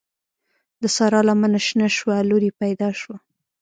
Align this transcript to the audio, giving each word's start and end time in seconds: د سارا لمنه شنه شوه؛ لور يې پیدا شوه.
د 0.81 0.83
سارا 0.95 1.21
لمنه 1.27 1.59
شنه 1.67 1.87
شوه؛ 1.97 2.15
لور 2.29 2.43
يې 2.47 2.51
پیدا 2.61 2.89
شوه. 2.99 3.17